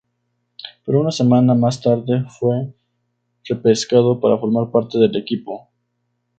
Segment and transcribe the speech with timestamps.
[0.83, 2.73] Pero una semana más tarde fue
[3.47, 5.69] repescado para formar parte del equipo.